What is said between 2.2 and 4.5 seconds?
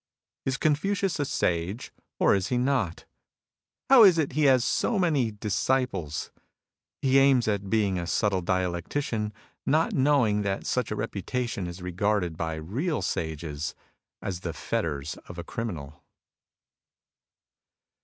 is he not? How is it he